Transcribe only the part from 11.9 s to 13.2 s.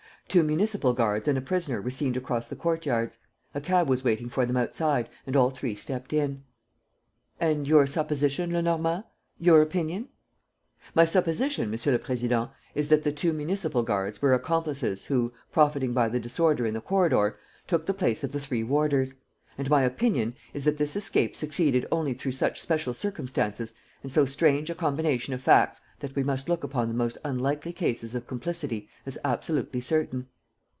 le Président, is that the